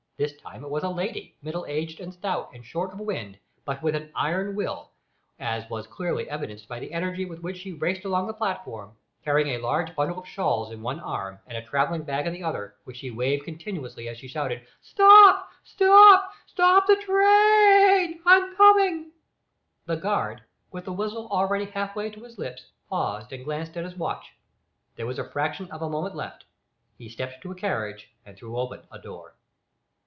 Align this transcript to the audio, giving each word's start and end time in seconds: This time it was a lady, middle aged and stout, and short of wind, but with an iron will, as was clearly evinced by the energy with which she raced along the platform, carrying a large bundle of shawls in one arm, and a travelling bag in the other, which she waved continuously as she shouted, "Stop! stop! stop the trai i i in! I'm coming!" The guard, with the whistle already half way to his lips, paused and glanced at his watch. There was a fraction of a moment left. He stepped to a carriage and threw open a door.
This 0.17 0.37
time 0.37 0.63
it 0.63 0.69
was 0.69 0.83
a 0.83 0.89
lady, 0.89 1.35
middle 1.41 1.65
aged 1.65 1.99
and 1.99 2.13
stout, 2.13 2.51
and 2.53 2.63
short 2.63 2.93
of 2.93 2.99
wind, 2.99 3.39
but 3.65 3.81
with 3.81 3.95
an 3.95 4.11
iron 4.13 4.55
will, 4.55 4.91
as 5.39 5.67
was 5.67 5.87
clearly 5.87 6.27
evinced 6.29 6.67
by 6.67 6.77
the 6.79 6.93
energy 6.93 7.25
with 7.25 7.39
which 7.39 7.57
she 7.57 7.71
raced 7.73 8.05
along 8.05 8.27
the 8.27 8.33
platform, 8.33 8.91
carrying 9.23 9.47
a 9.59 9.65
large 9.65 9.95
bundle 9.95 10.19
of 10.19 10.27
shawls 10.27 10.71
in 10.71 10.83
one 10.83 10.99
arm, 10.99 11.39
and 11.47 11.57
a 11.57 11.65
travelling 11.67 12.03
bag 12.03 12.27
in 12.27 12.33
the 12.33 12.43
other, 12.43 12.75
which 12.83 12.97
she 12.97 13.09
waved 13.09 13.45
continuously 13.45 14.07
as 14.07 14.15
she 14.19 14.27
shouted, 14.27 14.61
"Stop! 14.79 15.49
stop! 15.63 16.31
stop 16.45 16.85
the 16.85 16.97
trai 16.97 17.15
i 17.23 17.97
i 17.99 18.03
in! 18.03 18.21
I'm 18.23 18.55
coming!" 18.55 19.11
The 19.87 19.95
guard, 19.97 20.43
with 20.71 20.85
the 20.85 20.93
whistle 20.93 21.29
already 21.31 21.65
half 21.65 21.95
way 21.95 22.11
to 22.11 22.23
his 22.25 22.37
lips, 22.37 22.67
paused 22.87 23.33
and 23.33 23.43
glanced 23.43 23.75
at 23.75 23.85
his 23.85 23.97
watch. 23.97 24.31
There 24.97 25.07
was 25.07 25.17
a 25.17 25.27
fraction 25.31 25.71
of 25.71 25.81
a 25.81 25.89
moment 25.89 26.13
left. 26.15 26.45
He 26.95 27.09
stepped 27.09 27.41
to 27.41 27.51
a 27.51 27.55
carriage 27.55 28.11
and 28.23 28.37
threw 28.37 28.59
open 28.59 28.81
a 28.91 28.99
door. 28.99 29.33